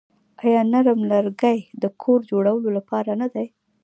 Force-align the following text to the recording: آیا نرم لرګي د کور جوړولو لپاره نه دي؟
آیا 0.43 0.61
نرم 0.71 0.99
لرګي 1.11 1.57
د 1.81 1.83
کور 2.01 2.19
جوړولو 2.29 2.69
لپاره 2.77 3.11
نه 3.21 3.27
دي؟ 3.33 3.45